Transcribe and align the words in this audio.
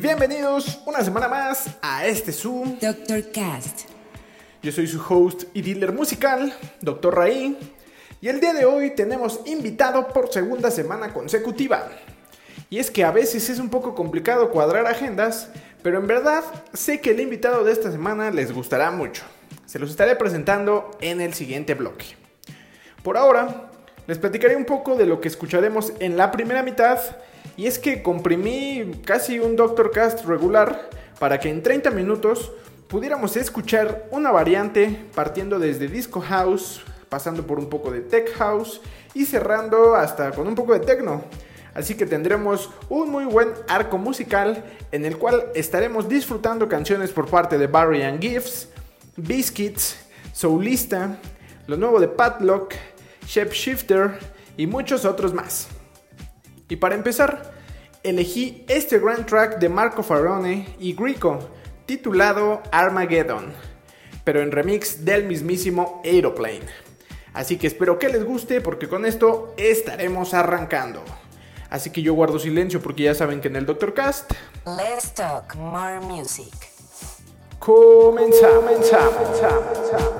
Bienvenidos 0.00 0.80
una 0.86 1.04
semana 1.04 1.28
más 1.28 1.68
a 1.82 2.06
este 2.06 2.32
Zoom. 2.32 2.78
Dr. 2.80 3.30
Cast. 3.30 3.82
Yo 4.62 4.72
soy 4.72 4.86
su 4.86 5.02
host 5.06 5.44
y 5.52 5.60
dealer 5.60 5.92
musical, 5.92 6.54
Dr. 6.80 7.14
Raí, 7.14 7.58
y 8.20 8.28
el 8.28 8.40
día 8.40 8.54
de 8.54 8.64
hoy 8.64 8.94
tenemos 8.94 9.40
invitado 9.44 10.08
por 10.08 10.32
segunda 10.32 10.70
semana 10.70 11.12
consecutiva. 11.12 11.88
Y 12.70 12.78
es 12.78 12.90
que 12.90 13.04
a 13.04 13.10
veces 13.10 13.50
es 13.50 13.58
un 13.58 13.68
poco 13.68 13.94
complicado 13.94 14.50
cuadrar 14.50 14.86
agendas, 14.86 15.50
pero 15.82 15.98
en 15.98 16.06
verdad 16.06 16.42
sé 16.72 17.00
que 17.00 17.10
el 17.10 17.20
invitado 17.20 17.62
de 17.62 17.72
esta 17.72 17.92
semana 17.92 18.30
les 18.30 18.52
gustará 18.52 18.90
mucho. 18.90 19.24
Se 19.66 19.78
los 19.78 19.90
estaré 19.90 20.16
presentando 20.16 20.90
en 21.00 21.20
el 21.20 21.34
siguiente 21.34 21.74
bloque. 21.74 22.06
Por 23.02 23.18
ahora, 23.18 23.70
les 24.06 24.18
platicaré 24.18 24.56
un 24.56 24.64
poco 24.64 24.96
de 24.96 25.06
lo 25.06 25.20
que 25.20 25.28
escucharemos 25.28 25.92
en 25.98 26.16
la 26.16 26.30
primera 26.30 26.62
mitad, 26.62 26.98
y 27.56 27.66
es 27.66 27.78
que 27.78 28.02
comprimí 28.02 29.00
casi 29.04 29.38
un 29.38 29.56
Doctor 29.56 29.90
Cast 29.90 30.24
regular 30.24 30.90
para 31.18 31.38
que 31.38 31.48
en 31.48 31.62
30 31.62 31.90
minutos 31.90 32.52
pudiéramos 32.88 33.36
escuchar 33.36 34.08
una 34.10 34.30
variante 34.30 35.04
partiendo 35.14 35.58
desde 35.58 35.88
Disco 35.88 36.20
House, 36.20 36.82
pasando 37.08 37.46
por 37.46 37.58
un 37.58 37.68
poco 37.68 37.90
de 37.90 38.00
Tech 38.00 38.32
House 38.34 38.80
y 39.14 39.24
cerrando 39.24 39.94
hasta 39.94 40.30
con 40.32 40.46
un 40.46 40.54
poco 40.54 40.72
de 40.72 40.80
Techno. 40.80 41.22
Así 41.74 41.94
que 41.94 42.06
tendremos 42.06 42.70
un 42.88 43.10
muy 43.10 43.24
buen 43.24 43.48
arco 43.68 43.96
musical 43.96 44.62
en 44.90 45.04
el 45.04 45.16
cual 45.16 45.46
estaremos 45.54 46.08
disfrutando 46.08 46.68
canciones 46.68 47.10
por 47.12 47.28
parte 47.28 47.56
de 47.56 47.66
Barry 47.66 48.02
and 48.02 48.20
Gifts, 48.20 48.68
Biscuits, 49.16 49.96
Soulista, 50.32 51.18
lo 51.66 51.76
nuevo 51.76 51.98
de 51.98 52.08
Padlock, 52.08 52.74
Shifter 53.26 54.18
y 54.56 54.66
muchos 54.66 55.04
otros 55.04 55.32
más. 55.32 55.68
Y 56.72 56.76
para 56.76 56.94
empezar, 56.94 57.52
elegí 58.02 58.64
este 58.66 58.98
grand 58.98 59.26
track 59.26 59.58
de 59.58 59.68
Marco 59.68 60.02
Farone 60.02 60.74
y 60.78 60.94
Grico, 60.94 61.38
titulado 61.84 62.62
Armageddon, 62.72 63.52
pero 64.24 64.40
en 64.40 64.50
remix 64.50 65.04
del 65.04 65.24
mismísimo 65.26 66.00
Aeroplane. 66.02 66.64
Así 67.34 67.58
que 67.58 67.66
espero 67.66 67.98
que 67.98 68.08
les 68.08 68.24
guste 68.24 68.62
porque 68.62 68.88
con 68.88 69.04
esto 69.04 69.52
estaremos 69.58 70.32
arrancando. 70.32 71.04
Así 71.68 71.90
que 71.90 72.00
yo 72.00 72.14
guardo 72.14 72.38
silencio 72.38 72.80
porque 72.80 73.02
ya 73.02 73.14
saben 73.14 73.42
que 73.42 73.48
en 73.48 73.56
el 73.56 73.66
Doctor 73.66 73.92
Cast 73.92 74.32
Let's 74.64 75.12
talk 75.12 75.54
more 75.56 76.00
music. 76.00 76.54
comenzamos. 77.58 78.90
Now 79.42 80.11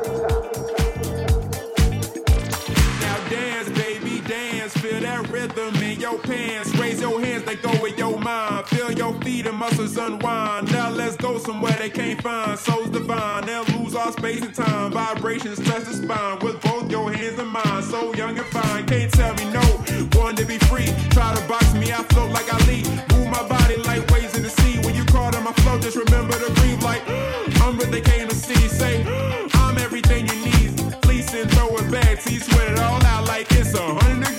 pants. 6.33 6.75
Raise 6.77 7.01
your 7.01 7.21
hands, 7.21 7.45
they 7.45 7.57
go 7.57 7.73
with 7.83 7.99
your 7.99 8.19
mind. 8.19 8.67
Feel 8.67 8.93
your 8.93 9.13
feet 9.23 9.47
and 9.47 9.57
muscles 9.57 9.97
unwind. 9.97 10.73
Now 10.73 10.91
let's 10.91 11.17
go 11.17 11.39
somewhere 11.39 11.77
they 11.79 11.91
can't 11.91 12.21
find. 12.23 12.59
Souls 12.59 12.91
divine, 12.91 13.47
they'll 13.47 13.65
lose 13.77 13.95
all 13.95 14.13
space 14.13 14.43
and 14.43 14.55
time. 14.55 14.93
Vibrations 14.93 15.59
touch 15.59 15.85
the 15.85 15.95
spine 15.95 16.39
with 16.41 16.61
both 16.63 16.91
your 16.91 17.13
hands 17.13 17.39
and 17.39 17.51
mine. 17.51 17.83
So 17.83 18.15
young 18.15 18.39
and 18.39 18.47
fine, 18.47 18.87
can't 18.87 19.13
tell 19.13 19.35
me 19.35 19.45
no. 19.59 19.65
Want 20.19 20.39
to 20.39 20.45
be 20.45 20.59
free. 20.71 20.89
Try 21.11 21.35
to 21.35 21.43
box 21.49 21.73
me, 21.75 21.93
I 21.93 22.03
float 22.13 22.31
like 22.31 22.53
I 22.53 22.59
lead. 22.67 22.87
Move 23.13 23.29
my 23.29 23.45
body 23.49 23.77
like 23.89 24.09
waves 24.11 24.37
in 24.37 24.43
the 24.43 24.51
sea. 24.51 24.79
When 24.85 24.95
you 24.95 25.05
call 25.05 25.35
on 25.37 25.45
my 25.45 25.53
flow, 25.63 25.79
just 25.79 25.97
remember 25.97 26.35
to 26.35 26.51
breathe 26.61 26.83
like 26.83 27.03
mm, 27.05 27.63
I'm 27.63 27.77
what 27.77 27.91
they 27.91 28.01
came 28.01 28.29
to 28.29 28.35
see. 28.35 28.69
Say 28.69 29.05
mm, 29.05 29.51
I'm 29.55 29.79
everything 29.79 30.27
you 30.29 30.39
need. 30.51 30.71
Please 31.03 31.33
and 31.35 31.51
throw 31.53 31.77
it 31.77 31.91
back. 31.91 32.21
See, 32.21 32.39
sweat 32.39 32.73
it 32.73 32.79
all 32.79 33.03
out 33.05 33.27
like 33.27 33.47
it's 33.53 33.75
a 33.75 33.87
hundred 34.03 34.32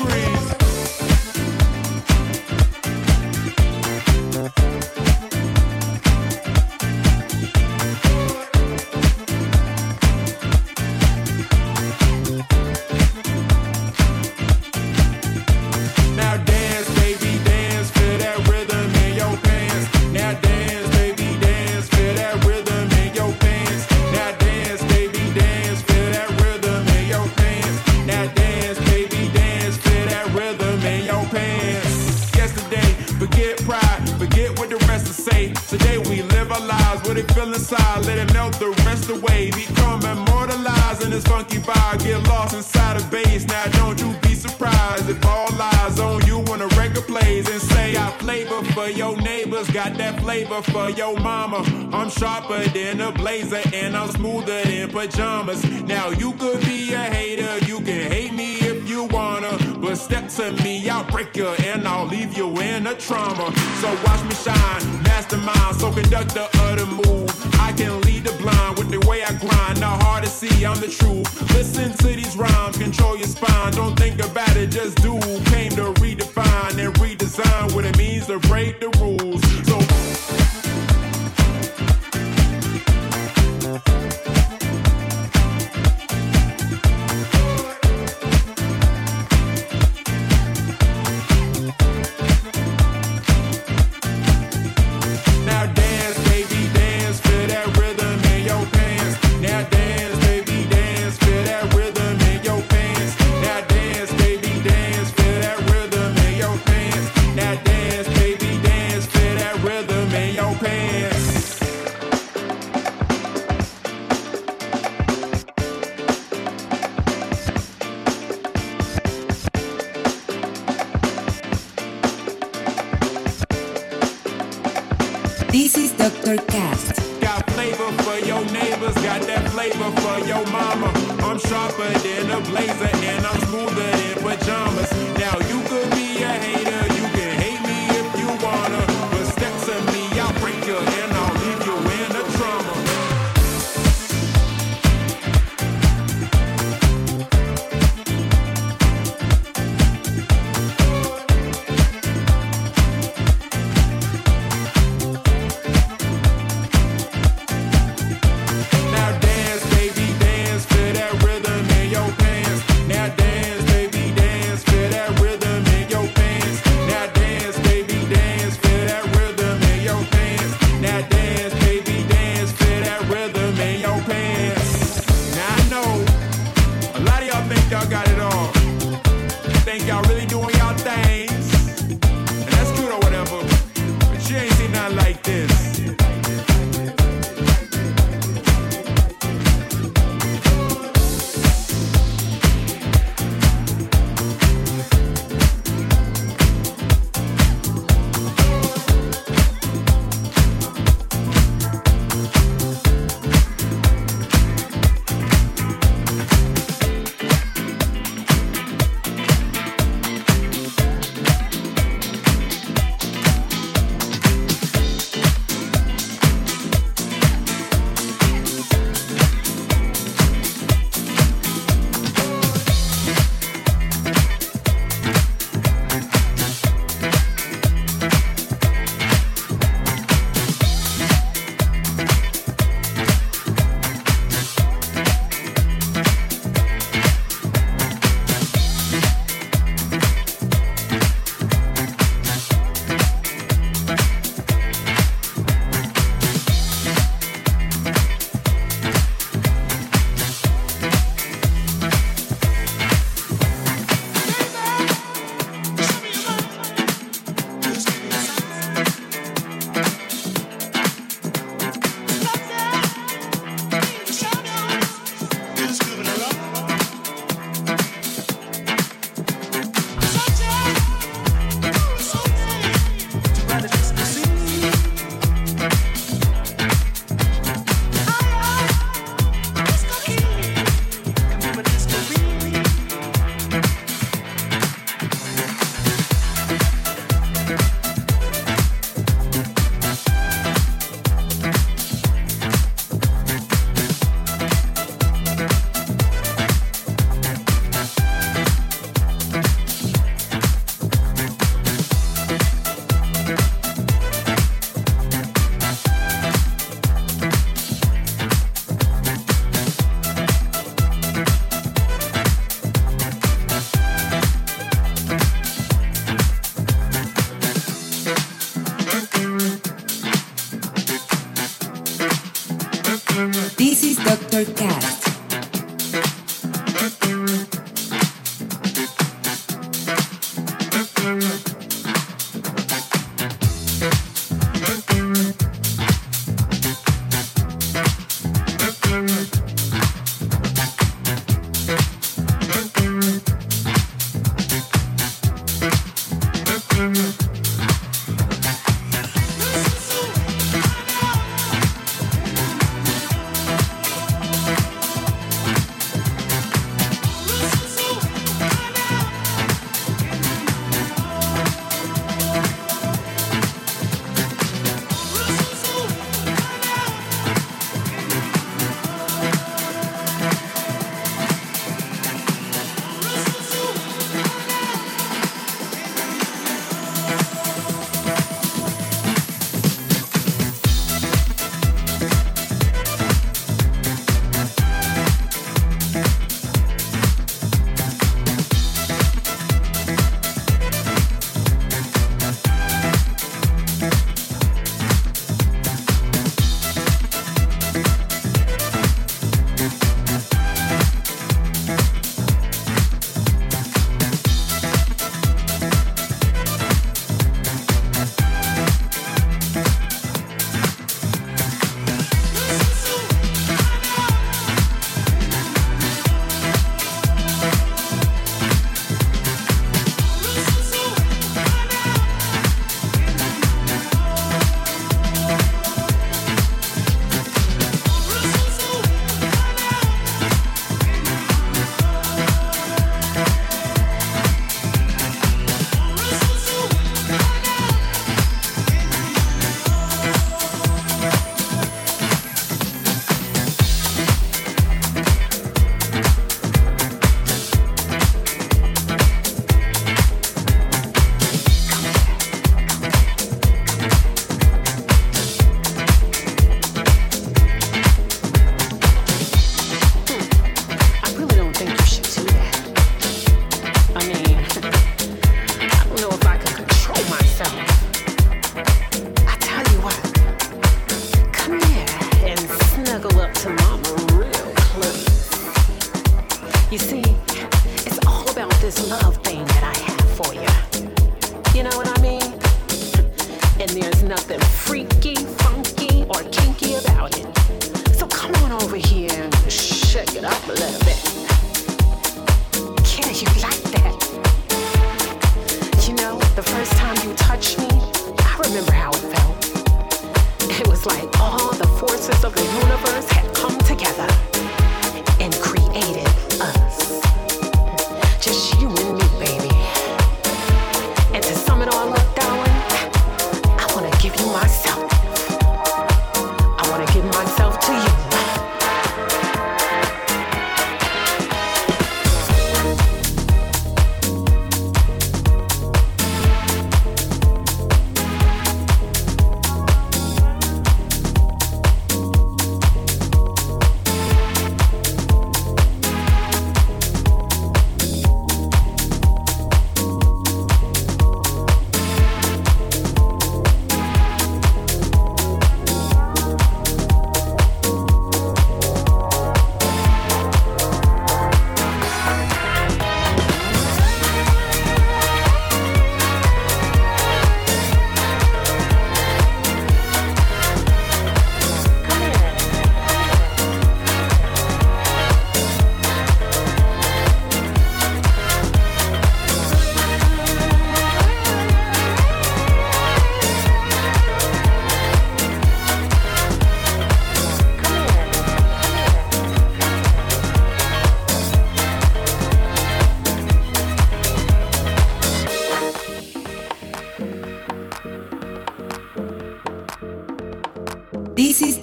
inside, 37.50 38.06
let 38.06 38.18
it 38.18 38.32
melt 38.34 38.54
the 38.60 38.70
rest 38.86 39.10
away. 39.10 39.52
Become 39.52 40.06
immortalized 40.06 41.04
in 41.04 41.10
this 41.10 41.24
funky 41.26 41.58
vibe, 41.58 42.04
get 42.04 42.22
lost 42.28 42.56
inside 42.56 43.00
the 43.00 43.06
bass. 43.10 43.46
Now 43.46 43.66
don't 43.80 44.00
you 44.00 44.14
be 44.22 44.34
surprised 44.36 45.10
if 45.10 45.26
all 45.26 45.52
eyes 45.62 46.00
on 46.00 46.26
you 46.26 46.40
when 46.50 46.62
a 46.62 46.68
record 46.80 47.08
plays 47.08 47.50
and 47.50 47.62
say 47.62 47.96
I 47.98 48.12
flavor 48.20 48.64
for 48.74 48.88
your 48.88 49.16
neighbors, 49.18 49.70
got 49.70 49.98
that 49.98 50.20
flavor 50.22 50.62
for 50.62 50.90
your 50.92 51.20
mama. 51.20 51.64
I'm 51.92 52.10
sharper 52.10 52.64
than 52.70 53.02
a 53.02 53.12
blazer 53.12 53.62
and 53.74 53.96
I'm 53.96 54.10
smoother 54.12 54.64
than 54.64 54.90
pajamas. 54.90 55.64
Now 55.84 56.10
you 56.10 56.34
could 56.34 56.62
be 56.62 56.94
a 56.94 57.00
hater, 57.00 57.66
you 57.66 57.78
can 57.78 58.12
hate 58.12 58.34
me 58.34 58.56
if 58.56 58.90
you 58.90 59.06
wanna, 59.06 59.58
but 59.84 59.98
step 59.98 60.30
to 60.30 60.52
me, 60.64 60.90
I'll 60.90 61.04
break 61.04 61.36
you 61.36 61.48
and 61.48 61.86
I'll 61.86 62.06
leave 62.06 62.38
you 62.38 62.48
in 62.62 62.88
a 62.88 62.96
trauma. 62.96 63.54
So 63.82 63.90
watch 64.06 64.24
me 64.24 64.34
shine, 64.34 65.04
mastermind, 65.04 65.76
so 65.76 65.92
conductor 65.92 66.48
of 66.64 66.80
the 66.80 66.86
move. 66.86 67.30
I 67.60 67.74
can 67.74 68.00
lead 68.02 68.24
the 68.24 68.32
blind 68.42 68.78
with 68.78 68.90
the 68.90 69.06
way 69.06 69.24
I 69.24 69.34
grind, 69.34 69.82
not 69.82 70.02
hard 70.02 70.24
to 70.24 70.30
see, 70.30 70.66
I'm 70.66 70.80
the 70.80 70.88
truth. 70.88 71.28
Listen 71.54 71.92
to 71.92 72.08
these 72.08 72.38
rhymes, 72.38 72.78
control 72.78 73.18
your 73.18 73.28
spine, 73.28 73.74
don't 73.74 73.98
think 74.00 74.24
about 74.24 74.56
it, 74.56 74.72
just 74.72 75.02
do. 75.02 75.20
Came 75.52 75.72
to 75.72 75.92
redefine 76.00 76.78
and 76.78 76.94
redesign 76.96 77.76
what 77.76 77.84
it 77.84 77.98
means 77.98 78.28
to 78.28 78.40
break 78.40 78.80
the 78.80 78.90
rules. 79.02 79.43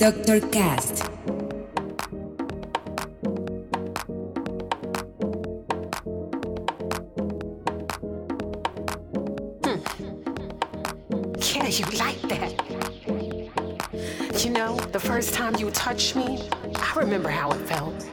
Dr. 0.01 0.41
Cast. 0.49 1.05
Hmm. 9.63 9.81
Yeah, 11.53 11.67
you 11.67 11.85
like 11.99 12.19
that. 12.33 12.55
You 14.43 14.51
know, 14.53 14.75
the 14.91 14.99
first 14.99 15.35
time 15.35 15.55
you 15.57 15.71
touched 15.73 16.17
me, 16.17 16.49
I 16.77 16.95
remember 16.97 17.29
how 17.29 17.51
it 17.51 17.61
felt. 17.69 18.09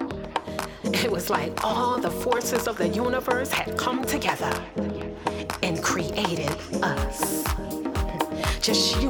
It 0.84 1.10
was 1.10 1.29
like 1.29 1.63
all 1.63 1.98
the 1.98 2.12
forces 2.12 2.67
of 2.67 2.77
the 2.77 2.89
universe 2.89 3.50
had 3.50 3.77
come 3.77 4.03
together 4.03 4.51
and 5.63 5.82
created 5.82 6.51
us. 6.84 7.46
Just 8.60 9.01
you 9.01 9.07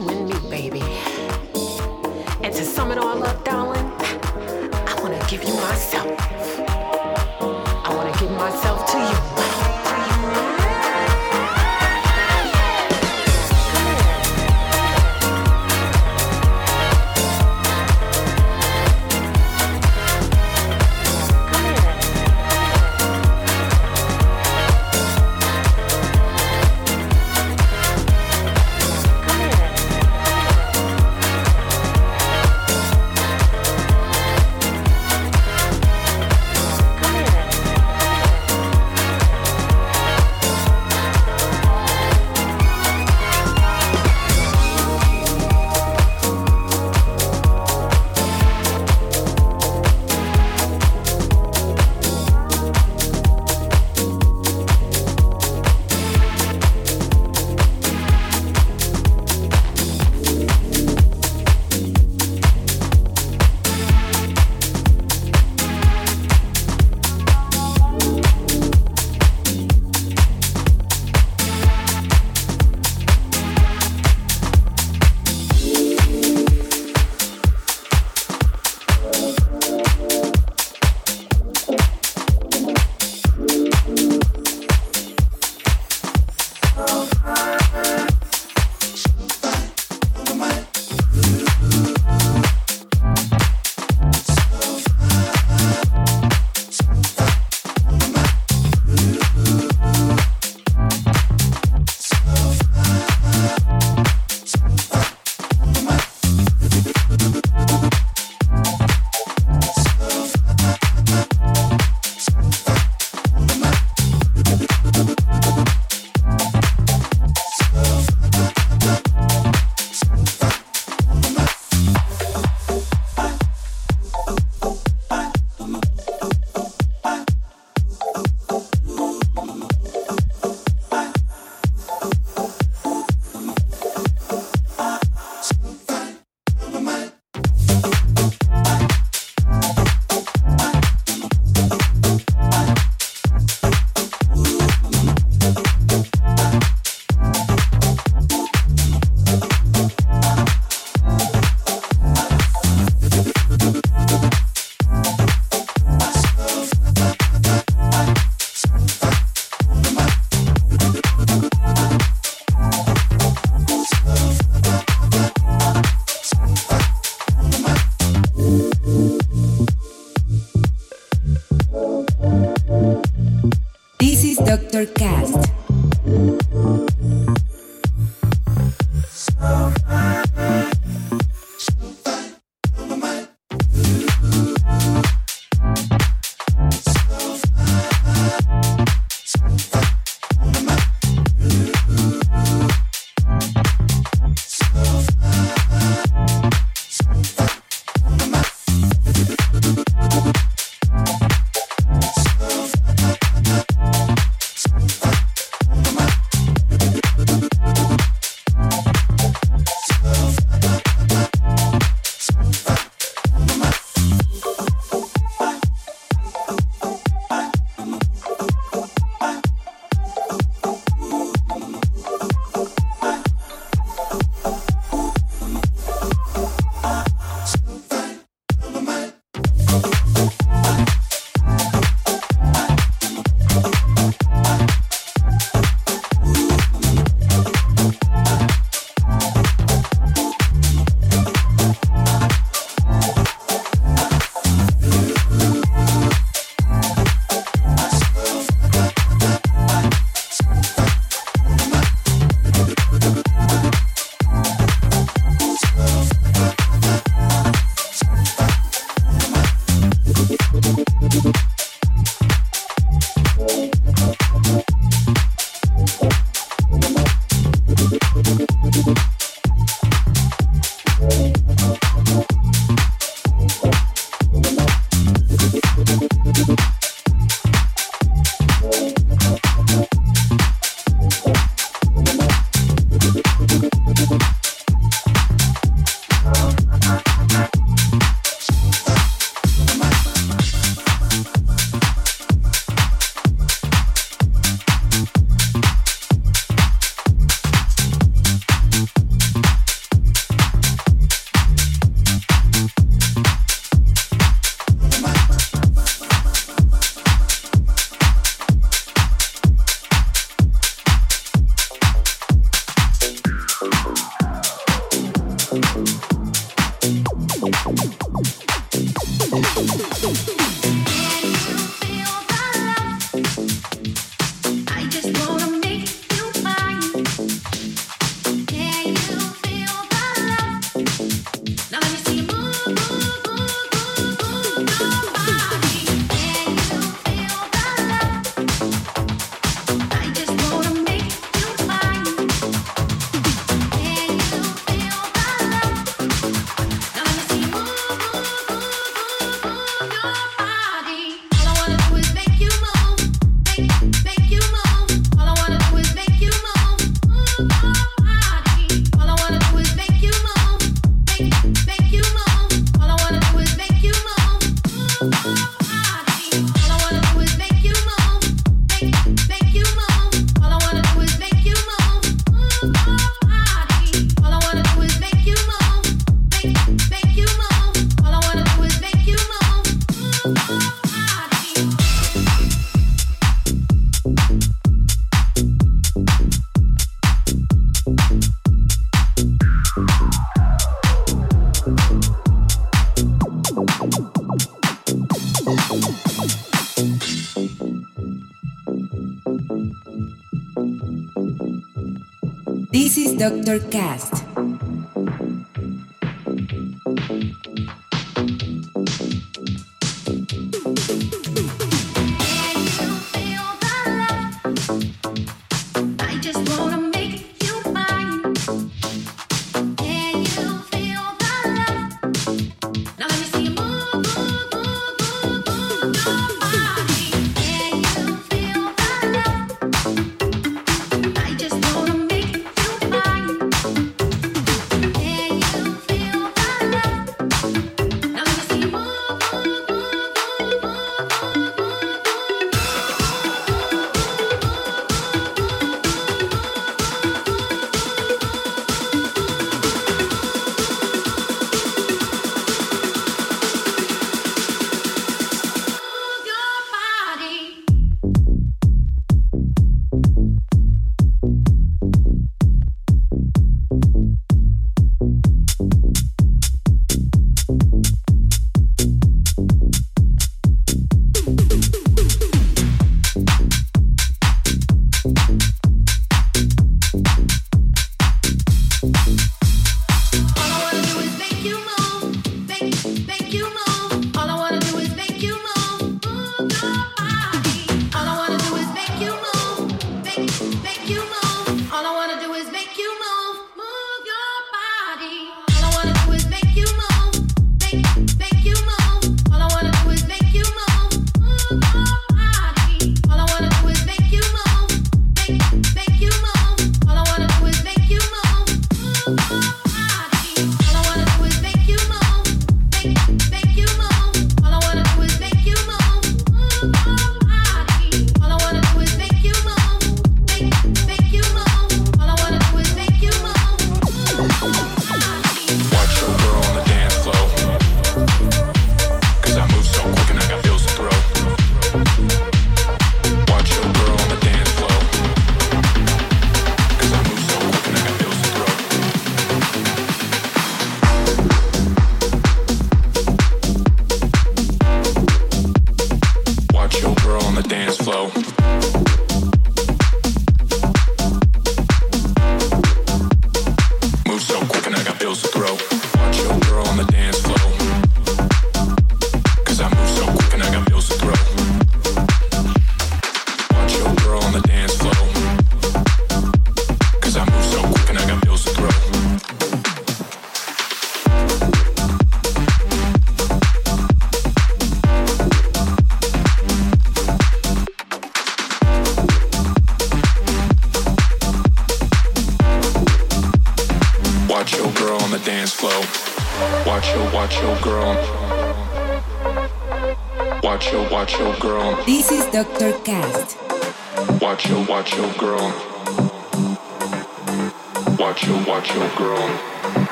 Dr. 403.28 403.60
Cast. 403.70 404.17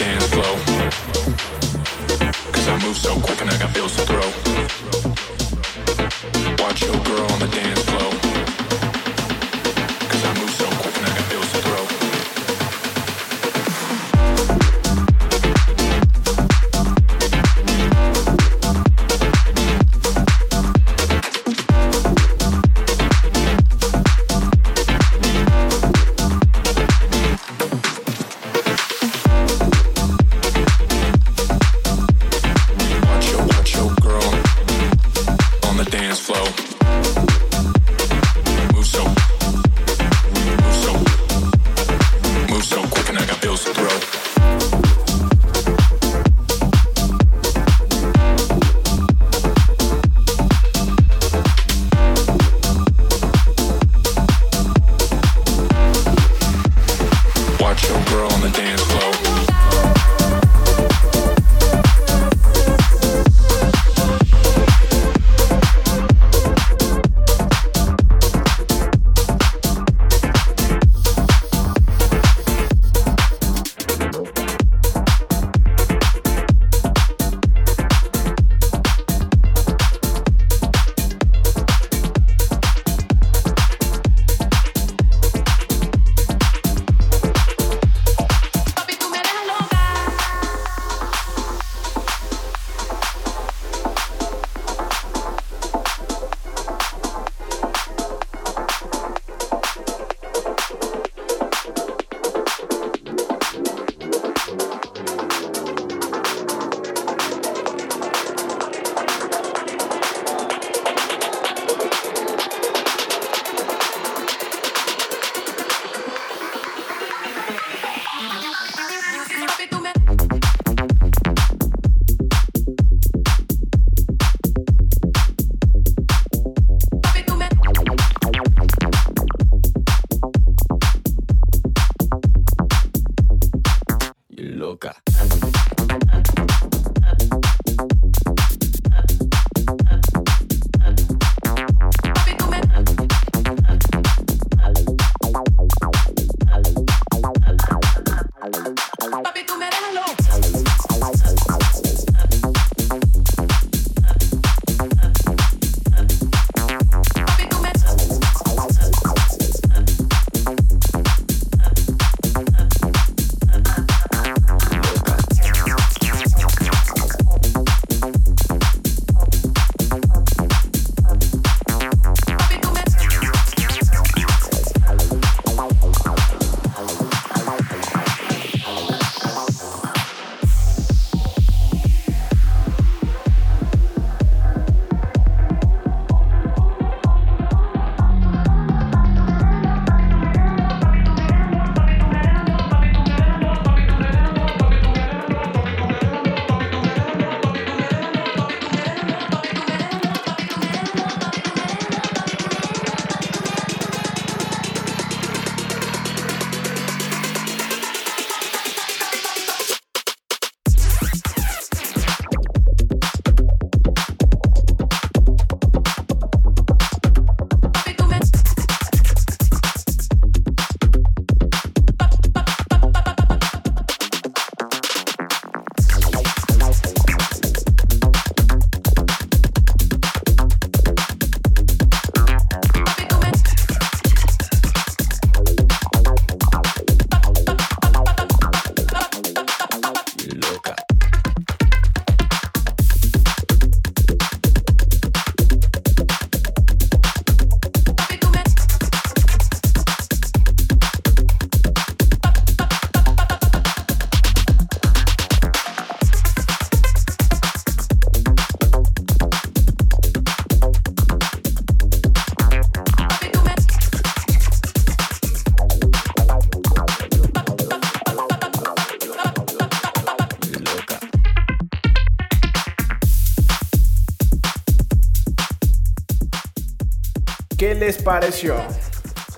dance 0.00 0.24
slow. 0.24 0.54
Cause 2.52 2.68
I 2.68 2.78
move 2.82 2.96
so 2.96 3.20
quick 3.20 3.40
and 3.42 3.50
I 3.50 3.58
got 3.58 3.74
bills 3.74 3.94
to 3.96 4.02
throw. 4.06 4.49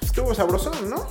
Estuvo 0.02 0.34
sabrosón, 0.34 0.90
¿no? 0.90 1.06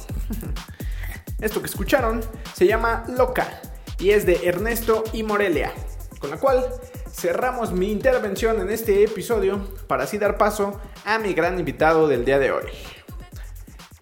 Esto 1.41 1.61
que 1.61 1.65
escucharon 1.65 2.21
se 2.53 2.67
llama 2.67 3.05
Loca 3.17 3.59
y 3.97 4.11
es 4.11 4.27
de 4.27 4.47
Ernesto 4.47 5.03
y 5.13 5.23
Morelia, 5.23 5.71
con 6.19 6.29
la 6.29 6.37
cual 6.37 6.63
cerramos 7.11 7.71
mi 7.71 7.91
intervención 7.91 8.61
en 8.61 8.69
este 8.69 9.03
episodio 9.03 9.67
para 9.87 10.03
así 10.03 10.19
dar 10.19 10.37
paso 10.37 10.79
a 11.05 11.17
mi 11.17 11.33
gran 11.33 11.57
invitado 11.57 12.07
del 12.07 12.23
día 12.23 12.37
de 12.37 12.51
hoy. 12.51 12.65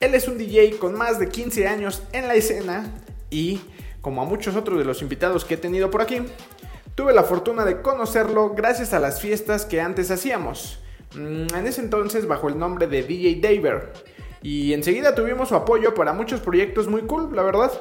Él 0.01 0.13
es 0.13 0.27
un 0.27 0.37
DJ 0.37 0.77
con 0.77 0.93
más 0.95 1.17
de 1.17 1.29
15 1.29 1.65
años 1.69 2.03
en 2.11 2.27
la 2.27 2.35
escena 2.35 2.93
y, 3.29 3.61
como 4.01 4.21
a 4.21 4.25
muchos 4.25 4.57
otros 4.57 4.77
de 4.77 4.83
los 4.83 5.01
invitados 5.01 5.45
que 5.45 5.53
he 5.53 5.57
tenido 5.57 5.89
por 5.89 6.01
aquí, 6.01 6.21
tuve 6.95 7.13
la 7.13 7.23
fortuna 7.23 7.63
de 7.63 7.81
conocerlo 7.81 8.49
gracias 8.49 8.91
a 8.91 8.99
las 8.99 9.21
fiestas 9.21 9.65
que 9.65 9.79
antes 9.79 10.11
hacíamos 10.11 10.79
Mm, 11.15 11.53
En 11.55 11.67
ese 11.67 11.81
entonces 11.81 12.27
bajo 12.27 12.49
el 12.49 12.57
nombre 12.57 12.87
de 12.87 13.03
DJ 13.03 13.39
Daver. 13.41 13.93
Y 14.41 14.73
enseguida 14.73 15.15
tuvimos 15.15 15.49
su 15.49 15.55
apoyo 15.55 15.93
para 15.93 16.13
muchos 16.13 16.39
proyectos 16.39 16.87
muy 16.87 17.01
cool, 17.03 17.35
la 17.35 17.43
verdad. 17.43 17.71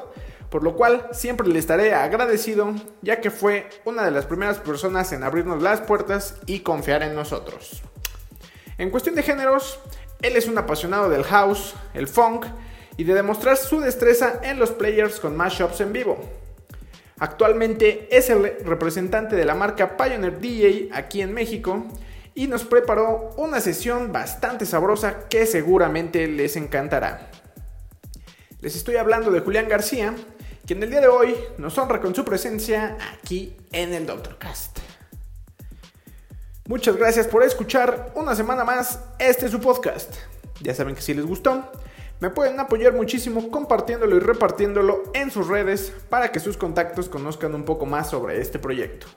Por 0.49 0.63
lo 0.63 0.75
cual 0.75 1.07
siempre 1.11 1.47
le 1.47 1.59
estaré 1.59 1.93
agradecido, 1.93 2.73
ya 3.01 3.21
que 3.21 3.29
fue 3.29 3.69
una 3.85 4.03
de 4.03 4.11
las 4.11 4.25
primeras 4.25 4.57
personas 4.57 5.11
en 5.11 5.23
abrirnos 5.23 5.61
las 5.61 5.81
puertas 5.81 6.37
y 6.47 6.61
confiar 6.61 7.03
en 7.03 7.13
nosotros. 7.13 7.83
En 8.79 8.89
cuestión 8.89 9.13
de 9.13 9.23
géneros, 9.23 9.79
él 10.21 10.35
es 10.35 10.47
un 10.47 10.57
apasionado 10.57 11.09
del 11.09 11.23
house, 11.23 11.75
el 11.93 12.07
funk 12.07 12.47
y 12.97 13.03
de 13.03 13.13
demostrar 13.13 13.57
su 13.57 13.79
destreza 13.79 14.39
en 14.43 14.57
los 14.57 14.71
players 14.71 15.19
con 15.19 15.37
mashups 15.37 15.81
en 15.81 15.93
vivo. 15.93 16.17
Actualmente 17.19 18.07
es 18.11 18.29
el 18.29 18.57
representante 18.65 19.35
de 19.35 19.45
la 19.45 19.53
marca 19.53 19.97
Pioneer 19.97 20.39
DJ 20.39 20.89
aquí 20.93 21.21
en 21.21 21.33
México 21.33 21.85
y 22.39 22.47
nos 22.47 22.63
preparó 22.63 23.31
una 23.35 23.59
sesión 23.59 24.13
bastante 24.13 24.65
sabrosa 24.65 25.27
que 25.27 25.45
seguramente 25.45 26.25
les 26.25 26.55
encantará. 26.55 27.29
Les 28.61 28.77
estoy 28.77 28.95
hablando 28.95 29.29
de 29.29 29.41
Julián 29.41 29.67
García, 29.67 30.15
quien 30.65 30.81
el 30.81 30.89
día 30.89 31.01
de 31.01 31.09
hoy 31.09 31.35
nos 31.57 31.77
honra 31.77 31.99
con 31.99 32.15
su 32.15 32.23
presencia 32.23 32.97
aquí 33.13 33.57
en 33.73 33.93
el 33.93 34.05
Doctorcast. 34.05 34.79
Muchas 36.65 36.95
gracias 36.95 37.27
por 37.27 37.43
escuchar 37.43 38.13
una 38.15 38.33
semana 38.33 38.63
más 38.63 39.01
este 39.19 39.49
su 39.49 39.59
podcast. 39.59 40.15
Ya 40.61 40.73
saben 40.73 40.95
que 40.95 41.01
si 41.01 41.13
les 41.13 41.25
gustó, 41.25 41.69
me 42.21 42.29
pueden 42.29 42.57
apoyar 42.61 42.93
muchísimo 42.93 43.51
compartiéndolo 43.51 44.15
y 44.15 44.19
repartiéndolo 44.19 45.11
en 45.13 45.29
sus 45.29 45.49
redes 45.49 45.91
para 46.07 46.31
que 46.31 46.39
sus 46.39 46.55
contactos 46.55 47.09
conozcan 47.09 47.53
un 47.53 47.65
poco 47.65 47.85
más 47.85 48.09
sobre 48.09 48.39
este 48.39 48.59
proyecto. 48.59 49.07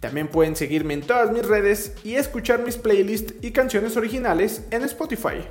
También 0.00 0.28
pueden 0.28 0.56
seguirme 0.56 0.94
en 0.94 1.02
todas 1.02 1.30
mis 1.30 1.46
redes 1.46 1.94
y 2.04 2.16
escuchar 2.16 2.60
mis 2.60 2.76
playlists 2.76 3.34
y 3.40 3.52
canciones 3.52 3.96
originales 3.96 4.62
en 4.70 4.82
Spotify. 4.84 5.46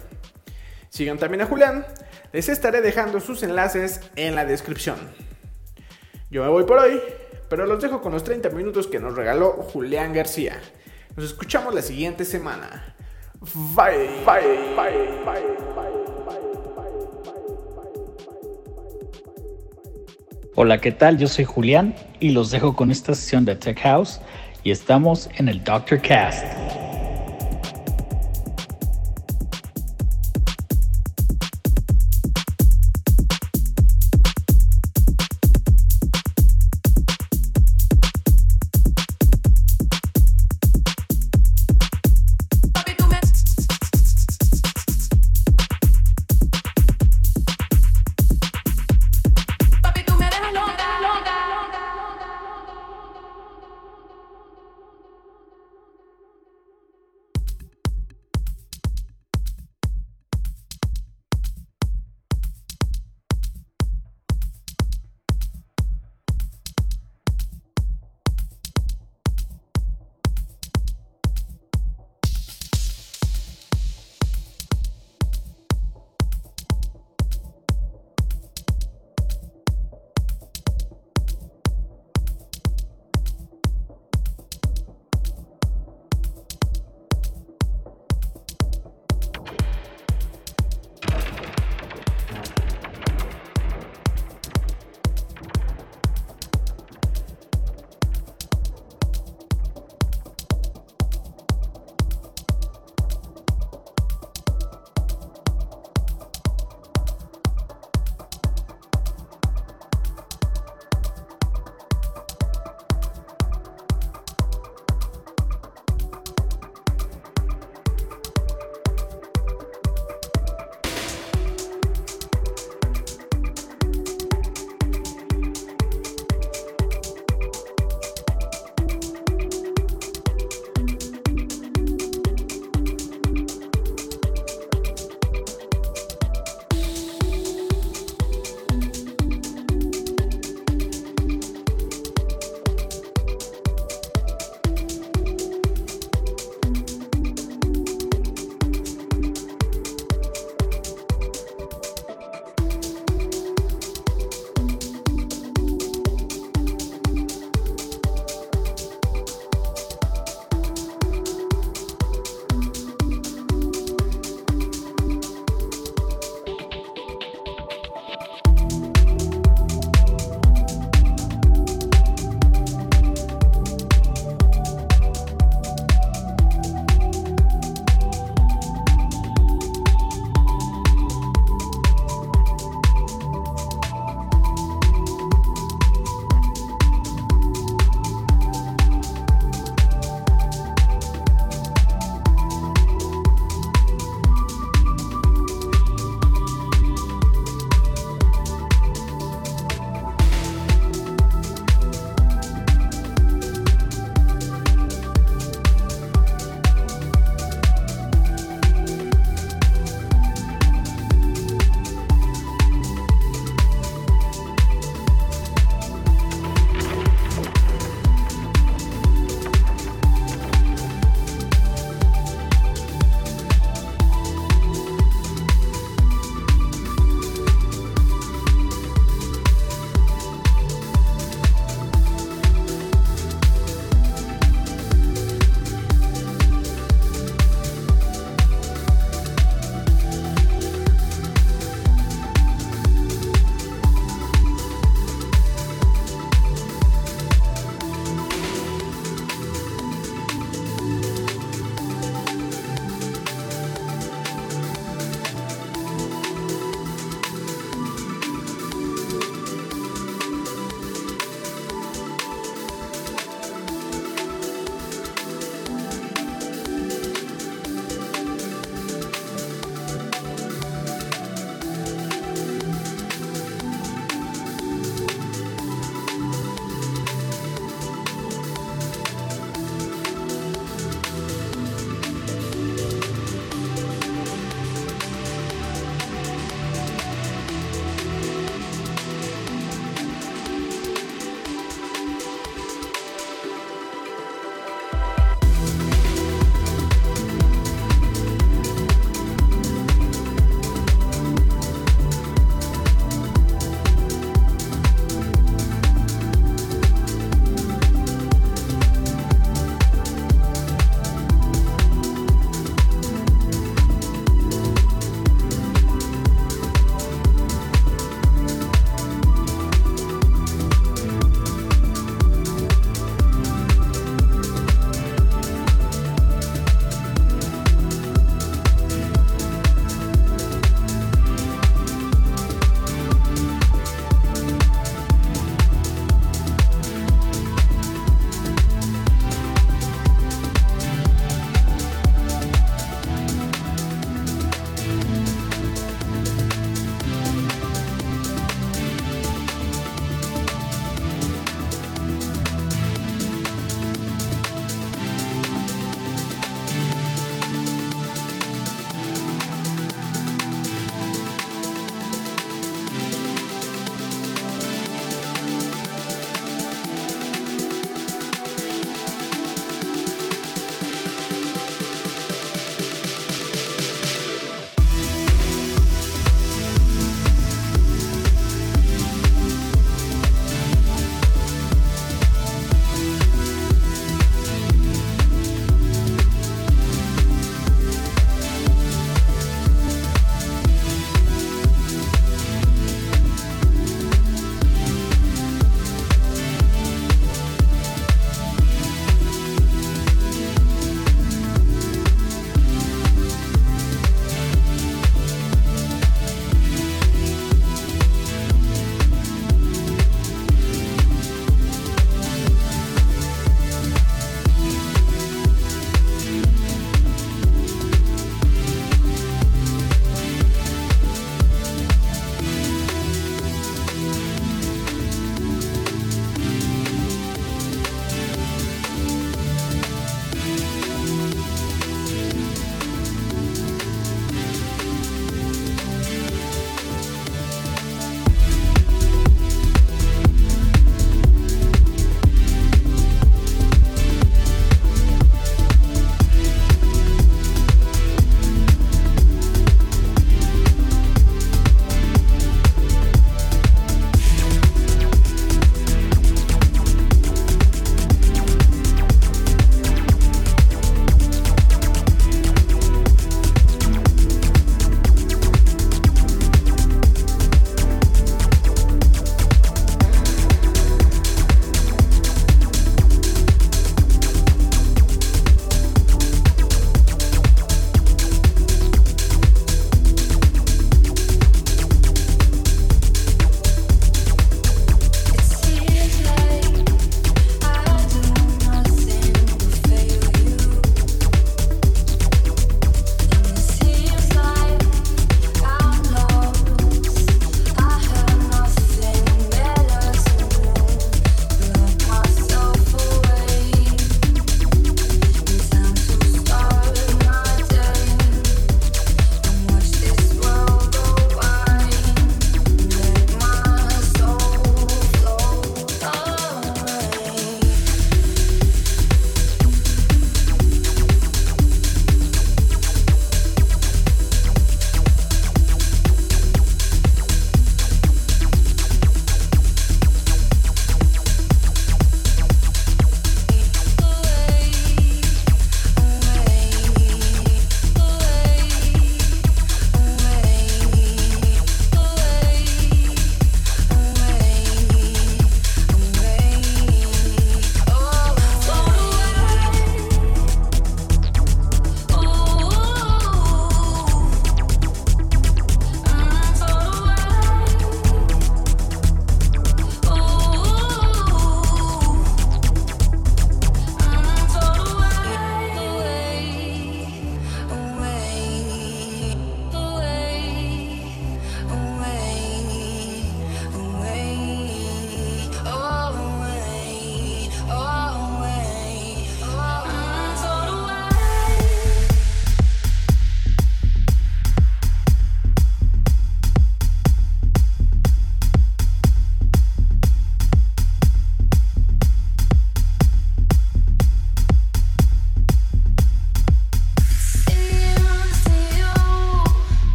Sigan 0.89 1.17
también 1.17 1.41
a 1.41 1.45
Julián, 1.45 1.85
les 2.31 2.47
estaré 2.47 2.81
dejando 2.81 3.19
sus 3.19 3.43
enlaces 3.43 4.01
en 4.15 4.35
la 4.35 4.45
descripción. 4.45 4.97
Yo 6.29 6.43
me 6.43 6.49
voy 6.49 6.63
por 6.63 6.79
hoy, 6.79 7.01
pero 7.49 7.65
los 7.65 7.81
dejo 7.81 8.01
con 8.01 8.13
los 8.13 8.23
30 8.23 8.49
minutos 8.49 8.87
que 8.87 8.99
nos 8.99 9.15
regaló 9.15 9.51
Julián 9.53 10.13
García. 10.13 10.59
Nos 11.15 11.25
escuchamos 11.25 11.73
la 11.73 11.81
siguiente 11.81 12.23
semana. 12.25 12.95
Bye, 13.75 14.09
bye, 14.25 14.75
bye, 14.75 15.25
bye, 15.25 15.65
Hola, 20.57 20.79
¿qué 20.79 20.93
tal? 20.93 21.17
Yo 21.17 21.27
soy 21.27 21.43
Julián 21.43 21.95
y 22.25 22.31
los 22.31 22.49
dejo 22.49 22.75
con 22.75 22.89
esta 22.89 23.13
sesión 23.13 23.45
de 23.45 23.55
Tech 23.55 23.79
House 23.81 24.19
y 24.63 24.71
estamos 24.71 25.29
en 25.37 25.47
el 25.47 25.63
Doctor 25.63 26.01
Cast. 26.01 26.84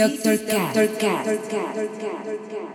Dr. 0.00 0.38
Cat. 0.48 0.74
Dr. 0.74 0.96
Cat. 0.96 1.26
Dr. 1.26 1.50
Cat. 1.50 1.74
Dr. 1.76 1.88
Cat. 2.00 2.70